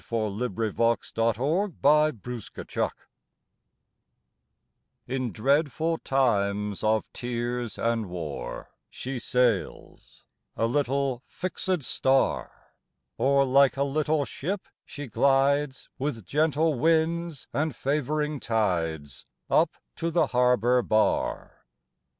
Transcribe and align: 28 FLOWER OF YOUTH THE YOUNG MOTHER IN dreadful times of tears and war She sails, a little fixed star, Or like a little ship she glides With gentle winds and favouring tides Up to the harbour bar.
28 0.01 0.03
FLOWER 0.03 0.65
OF 0.65 0.79
YOUTH 0.79 1.13
THE 1.13 1.73
YOUNG 1.85 2.71
MOTHER 2.75 2.93
IN 5.07 5.31
dreadful 5.31 5.99
times 5.99 6.83
of 6.83 7.07
tears 7.13 7.77
and 7.77 8.07
war 8.07 8.71
She 8.89 9.19
sails, 9.19 10.23
a 10.57 10.65
little 10.65 11.21
fixed 11.27 11.83
star, 11.83 12.71
Or 13.19 13.45
like 13.45 13.77
a 13.77 13.83
little 13.83 14.25
ship 14.25 14.67
she 14.83 15.05
glides 15.05 15.87
With 15.99 16.25
gentle 16.25 16.79
winds 16.79 17.45
and 17.53 17.75
favouring 17.75 18.39
tides 18.39 19.25
Up 19.51 19.69
to 19.97 20.09
the 20.09 20.25
harbour 20.25 20.81
bar. 20.81 21.65